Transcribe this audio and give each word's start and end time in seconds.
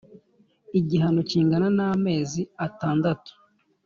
Igihano 0.79 1.19
kingana 1.29 1.67
n 1.77 1.79
amezi 1.89 2.41
atandatu 2.65 3.31